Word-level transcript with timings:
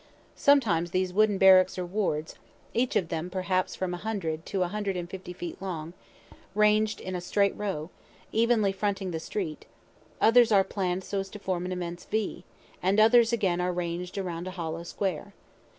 Sometimes 0.35 0.89
these 0.89 1.13
wooden 1.13 1.37
barracks 1.37 1.77
or 1.77 1.85
wards, 1.85 2.33
each 2.73 2.95
of 2.95 3.09
them 3.09 3.29
perhaps 3.29 3.75
from 3.75 3.93
a 3.93 3.97
hundred 3.97 4.47
to 4.47 4.63
a 4.63 4.67
hundred 4.67 4.97
and 4.97 5.07
fifty 5.07 5.31
feet 5.31 5.61
long, 5.61 5.89
are 6.33 6.37
rang'd 6.55 6.99
in 6.99 7.13
a 7.13 7.21
straight 7.21 7.55
row, 7.55 7.91
evenly 8.31 8.71
fronting 8.71 9.11
the 9.11 9.19
street; 9.19 9.67
others 10.19 10.51
are 10.51 10.63
plann'd 10.63 11.03
so 11.03 11.19
as 11.19 11.29
to 11.29 11.37
form 11.37 11.67
an 11.67 11.71
immense 11.71 12.05
V; 12.05 12.43
and 12.81 12.99
others 12.99 13.31
again 13.31 13.61
are 13.61 13.71
ranged 13.71 14.17
around 14.17 14.47
a 14.47 14.51
hollow 14.57 14.81
square. 14.81 15.33